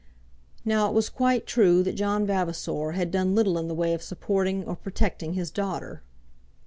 Now 0.65 0.87
it 0.87 0.95
was 0.95 1.09
quite 1.11 1.45
true 1.45 1.83
that 1.83 1.93
John 1.93 2.25
Vavasor 2.25 2.93
had 2.93 3.11
done 3.11 3.35
little 3.35 3.59
in 3.59 3.67
the 3.67 3.75
way 3.75 3.93
of 3.93 4.01
supporting 4.01 4.63
or 4.63 4.75
protecting 4.75 5.33
his 5.33 5.51
daughter. 5.51 6.01